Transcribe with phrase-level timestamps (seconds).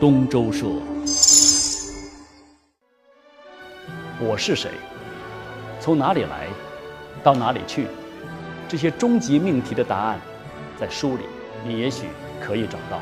[0.00, 0.64] 东周社。
[4.20, 4.70] 我是谁？
[5.80, 6.46] 从哪里来？
[7.24, 7.88] 到哪里去？
[8.68, 10.20] 这些终极命题的答案，
[10.78, 11.24] 在书里
[11.66, 12.06] 你也许
[12.40, 13.00] 可以找到。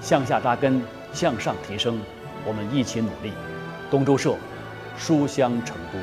[0.00, 0.80] 向下扎根，
[1.12, 2.00] 向上提升，
[2.46, 3.32] 我们一起努力。
[3.90, 4.36] 东周社，
[4.96, 5.98] 书香成都。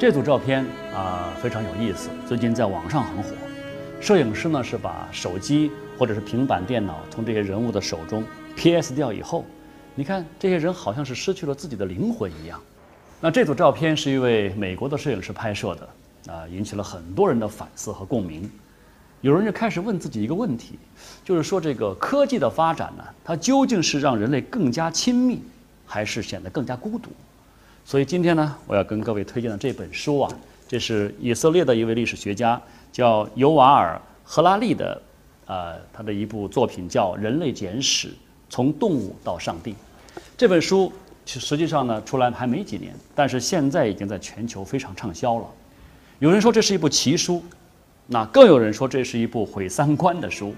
[0.00, 0.64] 这组照片
[0.94, 3.32] 啊非常有意思，最近在网上很火。
[4.00, 8.24] 摄影师呢是把手机或者是平板电脑从这些人物的手中
[8.56, 9.44] PS 掉以后，
[9.94, 12.58] 你看这些人好像是失去了自己的灵魂一样。
[13.20, 18.50] 那这组照片是一位美国的摄影师拍摄的，啊，引起了很多人的反思和共鸣。
[19.20, 20.78] 有人就开始问自己一个问题，
[21.22, 25.42] 就是说这个科技的发展呢，它究竟是让人类更加亲密，
[25.84, 27.10] 还是显得更加孤独？
[27.90, 30.32] 所以今天呢，我要跟各位推荐的这本书啊，
[30.68, 35.02] 这是以色列的一位历史学家叫尤瓦尔·赫拉利的，
[35.46, 38.10] 呃，他的一部作品叫《人类简史：
[38.48, 39.72] 从动物到上帝》。
[40.38, 40.92] 这本书
[41.26, 45.46] 实际上呢，出来还没几年，但是现在已经在全球非常畅销了。
[46.20, 47.42] 有人说这是一部奇书，
[48.06, 50.54] 那更有人说这是一部毁三观的书。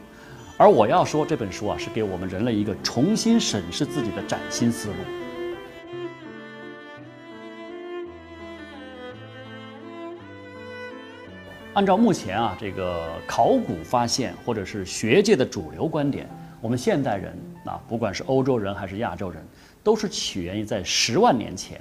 [0.58, 5.22] 而我要说这本书啊，是给我们人类一个重新审视自己的崭新思路。
[11.75, 16.28] 按照目前啊这个考古发现或者是学界的主流观点，
[16.61, 17.34] 我们现代人
[17.65, 19.42] 啊，不管是欧洲人还是亚洲人，
[19.83, 21.81] 都是起源于在十万年前，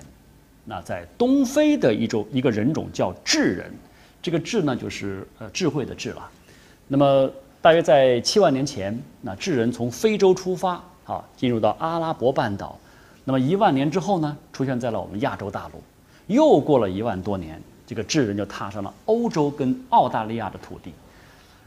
[0.63, 3.69] 那在东非的一种一个人种叫智人，
[4.21, 6.29] 这个智呢就是呃智慧的智了。
[6.87, 7.29] 那么
[7.61, 12.79] 大约在七万年前，那智人从非洲出发啊，进入到阿拉伯半岛，
[13.25, 15.83] 那么一万年之后呢，出现在了我们亚洲大陆，
[16.27, 17.61] 又过了一万多年。
[17.85, 20.93] 这个智人就踏上了欧洲跟澳大利亚的土地，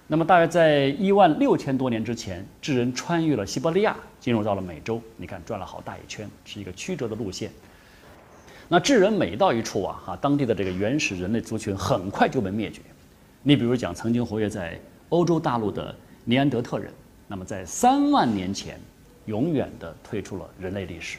[0.07, 5.01] 那么大约在一万六千多年之前，智人穿越了西伯利亚，进入到了美洲。
[5.17, 7.51] 你看转了好大一圈，是一个曲折的路线。
[8.69, 12.81] 那智人每到一处啊，哈，当地的这个原始人类族群很快就被灭绝。
[13.43, 15.95] 你比如讲，曾经活跃在欧洲大陆的
[16.25, 16.91] 尼安德特人，
[17.29, 18.81] 那么在三万年前，
[19.27, 21.19] 永远的退出了人类历史。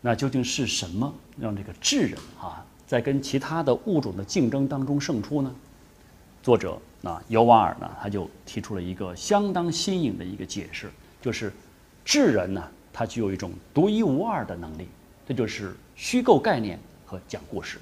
[0.00, 2.64] 那究竟是什么让这个智人啊？
[2.88, 5.54] 在跟其他的物种的竞争当中胜出呢？
[6.42, 10.90] 作者啊尤瓦尔呢，他就提出了一个相当新颖的一个解释，
[11.20, 11.52] 就是
[12.02, 14.88] 智人呢，他具有一种独一无二的能力，
[15.28, 17.76] 这就是虚构概念和讲故事。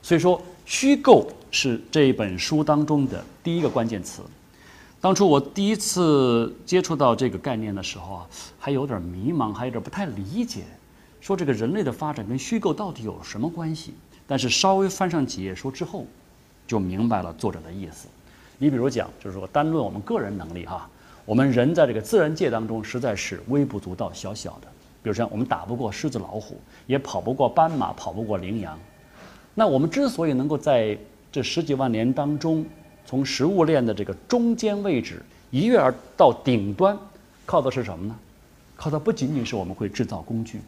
[0.00, 4.22] 所以说，虚构是这本书当中的第一个关键词。
[5.00, 8.26] 当初我第一次接触到这个概念的时候啊，
[8.60, 10.62] 还有点迷茫，还有点不太理解，
[11.20, 13.92] 说这个人类的发展跟虚构到底有什么关系？
[14.26, 16.04] 但是稍微翻上几页书之后，
[16.66, 18.08] 就明白了作者的意思。
[18.58, 20.88] 你比如讲，就是说单论我们个人能力哈，
[21.24, 24.68] 我们人在这个自然界当中实在是微不足道、小小的。
[25.02, 28.76] 比如像我们打不过狮子、老虎，也跑不过斑马，跑不过羚羊。
[29.54, 30.98] 那我们之所以能够在
[31.30, 32.66] 这十几万年当中，
[33.04, 36.98] 从食物链的这个中间位置一跃而到顶端，
[37.44, 38.18] 靠的是什么呢？
[38.74, 40.60] 靠的不仅仅是我们会制造工具。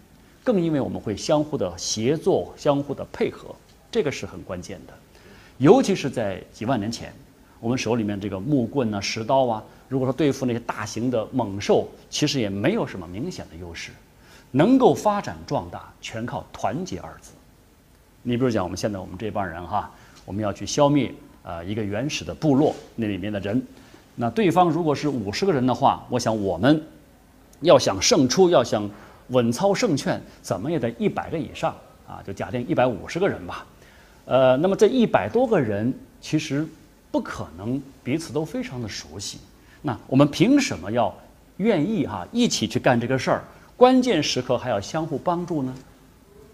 [0.49, 3.55] 更因为我们会相互的协作、相互的配合，
[3.93, 4.95] 这个是很关键的。
[5.59, 7.13] 尤其是在几万年前，
[7.61, 13.93] 我们手里面这个木棍啊、石刀啊，如果说对付那些大型的猛兽，其实也没有什么明显的优势。
[14.51, 17.33] 能够发展壮大，全靠团结二字。
[18.23, 19.91] 你比如讲，我们现在我们这帮人哈，
[20.25, 23.63] 我们要去消灭啊一个原始的部落那里面的人，
[24.15, 26.83] 那对方如果是五十个人的话，我想我们
[27.61, 28.91] 要想胜出，要想。
[29.28, 31.75] 稳操胜券，怎么也得一百个以上
[32.06, 32.22] 啊！
[32.27, 33.66] 就假定一百五十个人吧。
[34.25, 36.66] 呃，那么这一百多个人其实
[37.11, 39.38] 不可能彼此都非常的熟悉。
[39.83, 41.15] 那我们凭什么要
[41.59, 43.44] 愿意哈一起去干这个事儿？
[43.76, 45.75] 关键时刻还要相互帮助呢？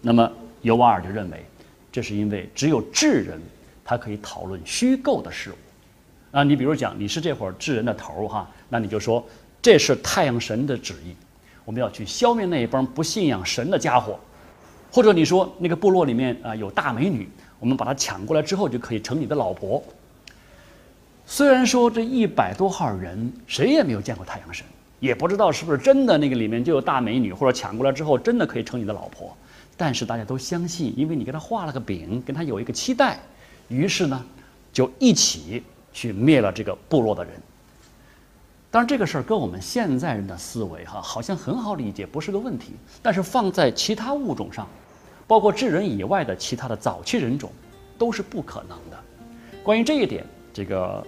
[0.01, 1.43] 那么尤瓦尔就认为，
[1.91, 3.41] 这是因为只有智人，
[3.83, 5.55] 他可以讨论虚构的事物。
[6.37, 9.25] 啊，你比如讲你是这会儿智人的头儿哈，那你就说
[9.61, 11.15] 这是太阳神的旨意。
[11.65, 14.17] 我们要去消灭那一帮不信仰神的家伙，
[14.91, 17.27] 或者你说那个部落里面啊有大美女，
[17.59, 19.83] 我们把她抢过来之后就可以成你的老婆。
[21.25, 24.63] 虽然说这一百多号人谁也没有见过太阳神，
[24.99, 29.35] 也不知道是不是真的那个里面就有大美女，或者抢过来之后真的可以成你的老婆，
[29.75, 33.19] 但是大家都相信，因为你给他画了个饼，跟他有一个期待，
[33.69, 34.23] 于是呢
[34.71, 37.33] 就一起去灭了这个部落的人。
[38.75, 42.73] 当然，这个事儿跟我们现在人的思维哈，好像很好理解，不是个问题。
[43.01, 44.67] 但是放在其他物种上，
[45.25, 47.49] 包括智人以外的其他的早期人种，
[47.97, 48.99] 都是不可能的。
[49.63, 51.01] 关于这一点，这个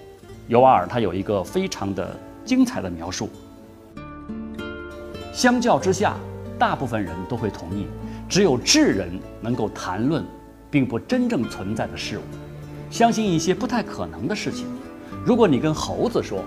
[0.48, 3.30] 尤瓦尔他有一个非常的精彩的描述。
[5.34, 6.16] 相较之下，
[6.58, 7.86] 大部分人都会同意，
[8.30, 10.24] 只有智人能够谈论
[10.72, 12.22] 并不真正存在的事物，
[12.90, 14.68] 相信一些不太可能的事情。
[15.26, 16.42] 如果你跟猴子说，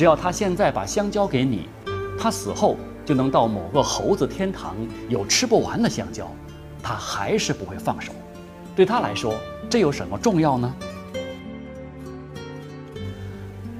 [0.00, 1.68] 只要他现在把香蕉给你，
[2.18, 2.74] 他死后
[3.04, 4.74] 就能到某个猴子天堂
[5.10, 6.26] 有吃不完的香蕉，
[6.82, 8.10] 他还是不会放手。
[8.74, 9.34] 对他来说，
[9.68, 10.74] 这有什么重要呢？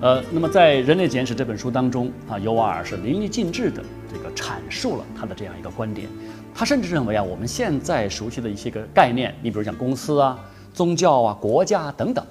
[0.03, 3.83] 呃，那么在《人类简史》这本书当中啊，尤瓦尔是淋漓尽致的
[4.13, 6.07] 这个阐述了他的这样一个观点。
[6.55, 10.39] 他甚至认为啊，我们现在熟悉的一些个概念，你比如像公司啊、
[10.75, 12.23] 宗教啊、国家等等，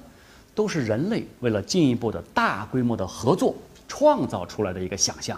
[0.54, 3.56] 都是人类为了进一步的大规模的合作。
[3.90, 5.38] 创造出来的一个想象，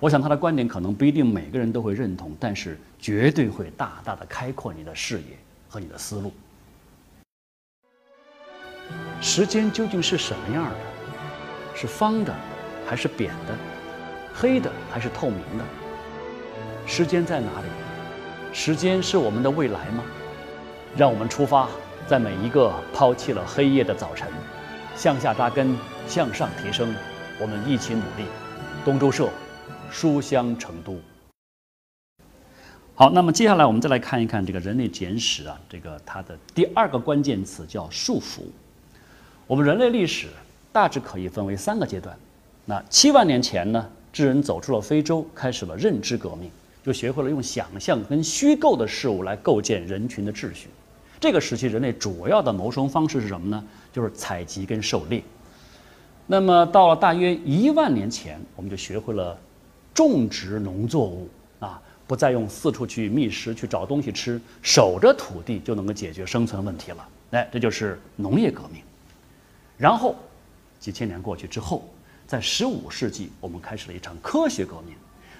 [0.00, 5.36] 我想他的观点可能不一定每个人都会认同，但是绝对会大大的开阔你的视野
[5.68, 6.32] 和你的思路。
[9.20, 10.76] 时间究竟是什么样的？
[11.74, 12.34] 是方的，
[12.86, 13.54] 还是扁的？
[14.34, 15.64] 黑的还是透明的？
[16.86, 17.66] 时间在哪里？
[18.52, 20.02] 时间是我们的未来吗？
[20.96, 21.68] 让我们出发，
[22.06, 24.28] 在每一个抛弃了黑夜的早晨，
[24.94, 26.94] 向下扎根，向上提升。
[27.38, 28.24] 我们一起努力，
[28.82, 29.28] 东周社，
[29.90, 30.96] 书香成都。
[32.94, 38.40] 好，那么接下来我们再来看一看这个《人类简史》啊，这个它的第二个关键词叫束缚。
[39.46, 40.28] 我们人类历史
[40.72, 42.16] 大致可以分为三个阶段。
[42.64, 46.50] 那七万年前呢，智人走出了非洲，开始了认知革命，
[46.82, 50.68] 就学会了用想象跟虚构的事物来构建人群的秩序。
[51.20, 53.62] 这个时期，人类主要的谋生方式是什么呢？
[53.92, 55.22] 就是采集跟狩猎。
[56.26, 59.38] 那么到了大约一万年前，我们就学会了
[59.94, 61.28] 种植农作物
[61.60, 67.08] 啊，不再用四处去觅食去找东西吃，守着土地就能够解决生存问题了。
[67.30, 68.82] 哎，这就是农业革命。
[69.78, 70.16] 然后
[70.80, 71.88] 几千年过去之后，
[72.26, 74.96] 在十五世纪，我们开始了一场科学革命，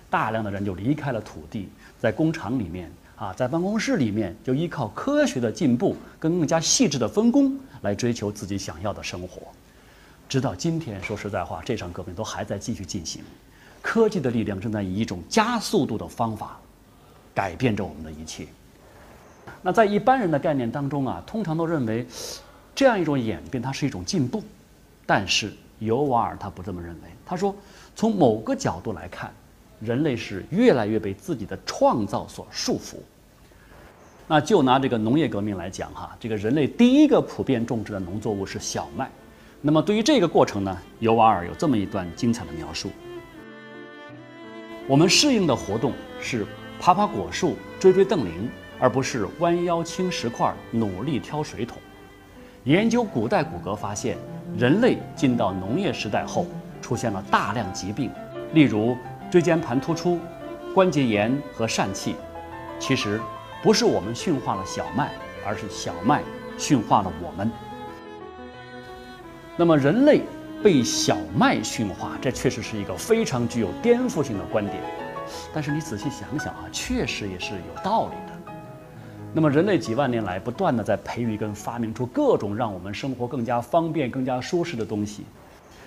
[0.09, 1.69] 大量的人就离开了土地，
[1.99, 9.43] 在工厂里面啊，在办公室里面，就依靠科学的进步跟更加细致的分工来追求自己想要的生活。
[10.29, 13.23] 直到今天，说实在话，这场革命都还在继续进行。
[13.81, 16.59] 科技的力量正在以一种加速度的方法
[17.33, 18.47] 改变着我们的一切。
[19.63, 22.05] 那在一般人的概念当中啊，通常都认为
[22.75, 24.43] 这样一种演变它是一种进步。
[25.07, 27.03] 但是尤瓦尔他不这么认为。
[27.25, 27.55] 他说，
[27.95, 29.33] 从某个角度来看，
[29.81, 32.97] 人类是越来越被自己的创造所束缚。
[34.27, 39.09] 那就拿这个农业革命来讲哈，这个人类第一个普遍种植的农作物是小麦。
[39.67, 42.89] 那么对于这个过程呢，尤瓦尔有这么一段精彩的描述：
[44.87, 46.47] 我们适应的活动是
[46.79, 48.49] 爬爬果树、追追邓羚，
[48.79, 51.79] 而不是弯腰轻石块、努力挑水桶。
[52.63, 54.17] 研究古代骨骼发现，
[54.57, 56.47] 人类进到农业时代后，
[56.81, 58.09] 出现了大量疾病，
[58.53, 58.97] 例如
[59.33, 60.21] 椎间盘突出、
[60.73, 62.15] 关节炎和疝气。
[62.79, 63.21] 其实
[63.65, 65.11] 不是我们驯化了小麦，
[65.45, 66.23] 而是小麦
[66.57, 67.51] 驯化了我们。
[69.59, 70.21] 那么人类
[70.63, 74.77] 被小麦驯化，这确实是一个非常具有颠覆性的观点。
[75.55, 78.53] 但是你仔细想想啊，确实也是有道理的。
[79.33, 85.25] 那么人类几万年来不断的在培育跟发明出各种让我们生活更加方便、更加舒适的东西。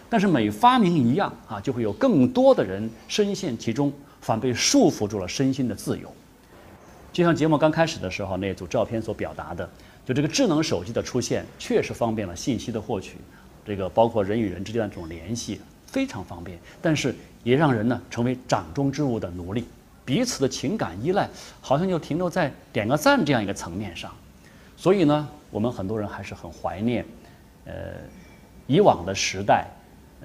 [0.10, 6.12] 但是每发明一样啊，就会有更多的人深陷其中，反被束缚住了身心的自由。
[7.12, 9.70] 就像节目刚开始的时候那组照片所表达的，
[10.06, 13.18] 就这个智能手机的出现，确实方便了信息的获取。
[13.70, 19.64] 这个包括人与人之间的这种联系非常方便，但是也让人呢成为掌中之物的奴隶，
[20.04, 21.30] 彼此的情感依赖
[21.62, 24.12] 好像就停留在点个赞这样一个层面上，
[24.76, 27.06] 所以呢，我们很多人还是很怀念，
[27.66, 27.94] 呃，
[28.66, 29.68] 以往的时代，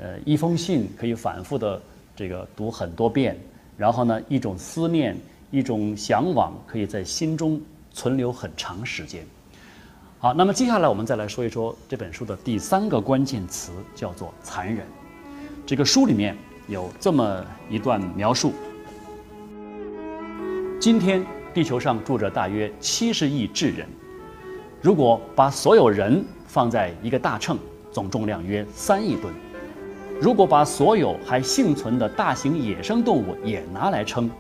[0.00, 1.82] 呃，一封信可以反复的
[2.16, 3.36] 这个读很多遍，
[3.76, 5.14] 然后呢，一种思念，
[5.50, 7.60] 一种向往可以在心中
[7.92, 9.22] 存留很长时间。
[10.18, 14.86] 好，那么接下来我们再来说一说这本书的第三个关键词，叫做残忍。
[15.66, 16.34] 这个书里面
[16.66, 18.54] 有这么一段描述：
[20.80, 23.86] 今天地球上住着大约七十亿智人，
[24.80, 27.58] 如果把所有人放在一个大秤，
[27.92, 29.30] 总重量约三亿吨；
[30.22, 34.30] 如果把所有还幸存的大型野生动物也拿来称，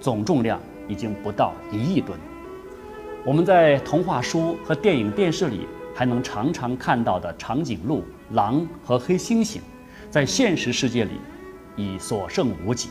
[0.00, 2.18] 总重量已经不到一亿吨。
[3.26, 9.60] 我们在童话书和电影、电视里还能常常看到的长颈鹿、狼和黑猩猩，
[10.10, 11.12] 在现实世界里
[11.74, 12.90] 已所剩无几，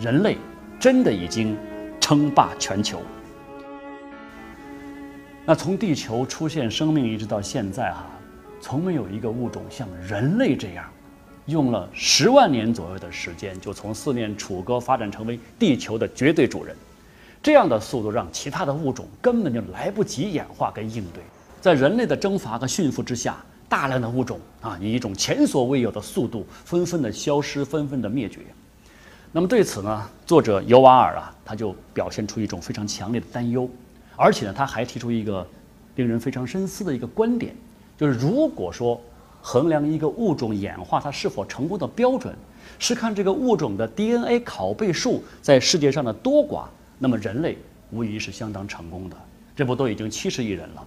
[0.00, 0.36] 人类
[0.80, 1.56] 真的已经
[2.00, 3.00] 称霸全球。
[5.46, 8.06] 那从地球出现生命一直到现在哈，
[8.60, 10.84] 从没有一个物种像人类这样，
[11.46, 16.74] 用了十万年左右的时间，就从四面楚歌发展成为地球的绝对主人。
[17.42, 21.22] 这样的速度让其他的物种根本就来不及演化跟应对，
[21.60, 28.40] 在人类的征伐和驯服之下，大量的物种啊以一种前所未有的速度纷纷的消失，纷纷的灭绝。
[29.32, 33.68] 那么对此呢，作者尤瓦尔啊，他就表现出一种非常强烈的担忧。
[34.16, 35.46] 而且呢，他还提出一个
[35.94, 37.56] 令人非常深思的一个观点，
[37.96, 39.00] 就是如果说
[39.40, 42.34] 衡量一个物种演化它是否成功的标准
[42.78, 46.64] 是看这个物种的 DNA 拷贝数在世界上的多寡，
[47.00, 47.56] 那么人类
[47.90, 49.16] 无疑是相当成功的。
[49.56, 50.86] 这不都已经七十亿人了？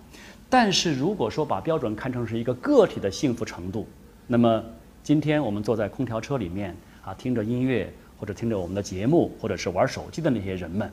[0.50, 3.88] 但是如果说把标准看成是一个个体的幸福程度，
[4.28, 4.64] 那么
[5.04, 10.90] 今天我们坐在空调车里面啊，听着音乐或者听着我们的节目，或者是玩手机的那些人们。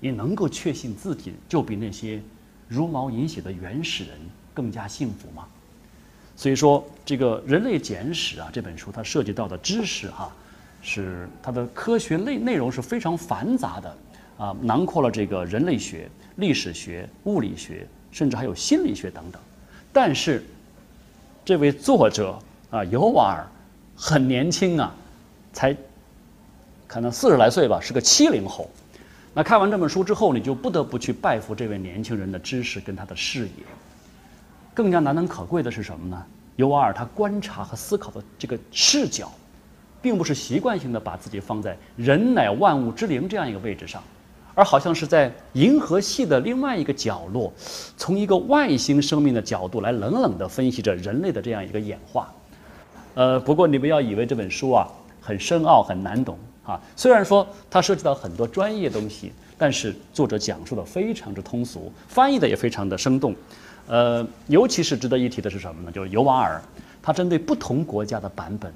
[0.00, 2.20] 你能够确信自己就比那些
[2.66, 4.14] 茹毛饮血的原始人
[4.52, 5.46] 更加幸福吗？
[6.34, 10.34] 所以说，这个《人类简史》啊，这本书它涉及到的知识哈，
[10.82, 13.96] 是它的科学内内容是非常繁杂的
[14.42, 19.40] 啊，囊括了这个人类学、历史学、物理学，甚至还有心理学等等。
[19.92, 20.44] 但是，
[21.44, 22.36] 这位作者
[22.68, 23.46] 啊，尤瓦尔
[23.94, 24.92] 很年轻啊，
[25.52, 25.76] 才
[26.88, 28.68] 可能四十来岁吧，是个七零后。
[29.32, 33.64] 那看完这本书之后，你就不得不去拜服这位年轻人的知识跟他的视野。
[34.74, 36.20] 更加难能可贵的是什么呢？
[36.56, 39.30] 尤瓦尔他观察和思考的这个视角，
[40.02, 44.02] 并不是习惯性的把自己放在“人乃万物之灵”这样一个位置上，
[44.54, 47.52] 而好像是在银河系的另外一个角落，
[47.96, 52.32] 从一个外星生命的角度来冷冷的分析着人类的这样一个演化。
[53.14, 54.88] 呃，不过你不要以为这本书啊
[55.20, 56.38] 很深奥很难懂。
[56.64, 63.34] 啊，虽然说它涉及到很多专业东西，但是作者讲述的非常之通俗，翻译的也非常的生动。
[63.88, 65.90] 呃，尤其是值得一提的是什么呢？
[65.90, 66.62] 就是尤瓦尔，
[67.02, 68.72] 他针对不同国家的版本，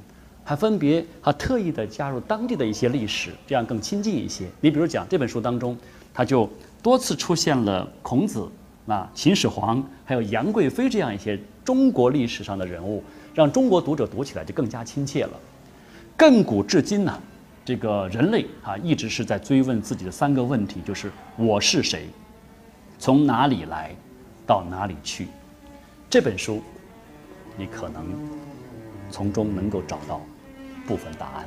[0.49, 4.47] 还分别还特意的加入当地的一些历史，这样更亲近一些。
[4.61, 5.76] 你比如讲这本书当中，
[6.15, 6.49] 他就
[6.81, 8.49] 多次出现了孔子、
[8.87, 13.03] 啊秦始皇，还有杨贵妃这样一些中国历史上的人物，
[13.35, 15.33] 让中国读者读起来就更加亲切了。
[16.17, 17.21] 亘古至今呢。
[17.65, 22.07] 这个人类啊，一直是在追问自己的三个问题，就是我是谁，
[22.97, 23.93] 从哪里来，
[24.47, 25.26] 到哪里去。
[26.09, 26.62] 这本书，
[27.59, 28.05] 你可能
[29.11, 30.21] 从中能够找到
[30.87, 31.45] 部分答案。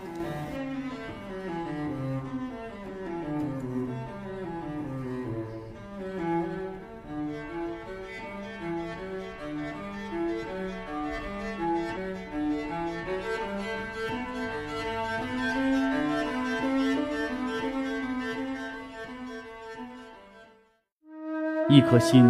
[21.72, 22.26] 一颗心，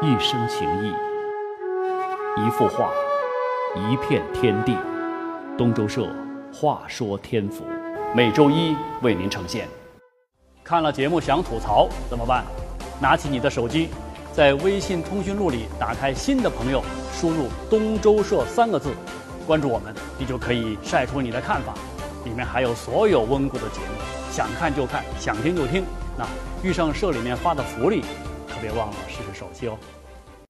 [0.00, 0.92] 一生情谊；
[2.46, 2.90] 一幅画，
[3.76, 4.76] 一片天地。
[5.58, 6.08] 东周社
[6.60, 7.62] 话说天府，
[8.16, 9.68] 每周一为您呈现。
[10.64, 12.44] 看了节目想吐槽怎么办？
[13.00, 13.90] 拿起你的手机，
[14.32, 18.90] 在微信通讯录里打开新的朋友，输入“东周社”三个字，
[19.46, 21.74] 关注我们，你就可以晒出你的看法。
[22.24, 25.84] 里面还有所有温故的节目，想看就看，想听就听。
[26.18, 26.26] 那
[26.68, 28.02] 遇上社里面发的福利。
[28.48, 29.78] 可别忘了试试手气哦。